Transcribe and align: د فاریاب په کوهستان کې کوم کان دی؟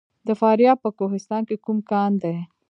د 0.27 0.29
فاریاب 0.39 0.77
په 0.83 0.89
کوهستان 0.97 1.41
کې 1.49 1.55
کوم 1.65 1.77
کان 1.89 2.11
دی؟ 2.23 2.35